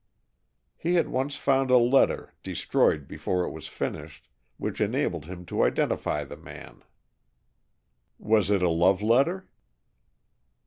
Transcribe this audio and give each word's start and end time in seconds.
"He 0.77 0.95
had 0.95 1.09
once 1.09 1.35
found 1.35 1.69
a 1.69 1.77
letter, 1.77 2.33
destroyed 2.41 3.07
before 3.07 3.43
it 3.43 3.51
was 3.51 3.67
finished, 3.67 4.27
which 4.57 4.81
enabled 4.81 5.25
him 5.25 5.45
to 5.45 5.61
identify 5.61 6.23
the 6.23 6.37
man." 6.37 6.81
"Was 8.17 8.49
it 8.49 8.63
a 8.63 8.69
love 8.71 9.03
letter?" 9.03 9.47